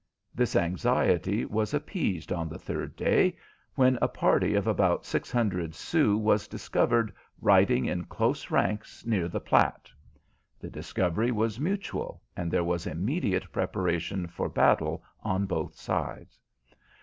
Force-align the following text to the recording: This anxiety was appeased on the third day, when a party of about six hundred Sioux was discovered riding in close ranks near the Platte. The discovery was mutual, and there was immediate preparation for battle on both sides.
This 0.33 0.55
anxiety 0.55 1.45
was 1.45 1.75
appeased 1.75 2.31
on 2.33 2.49
the 2.49 2.57
third 2.57 2.95
day, 2.95 3.37
when 3.75 3.99
a 4.01 4.07
party 4.07 4.55
of 4.55 4.65
about 4.65 5.05
six 5.05 5.31
hundred 5.31 5.75
Sioux 5.75 6.17
was 6.17 6.47
discovered 6.47 7.13
riding 7.39 7.85
in 7.85 8.05
close 8.05 8.49
ranks 8.49 9.05
near 9.05 9.27
the 9.27 9.39
Platte. 9.39 9.91
The 10.59 10.71
discovery 10.71 11.29
was 11.29 11.59
mutual, 11.59 12.19
and 12.35 12.49
there 12.49 12.63
was 12.63 12.87
immediate 12.87 13.51
preparation 13.51 14.25
for 14.25 14.49
battle 14.49 15.03
on 15.21 15.45
both 15.45 15.75
sides. 15.75 16.39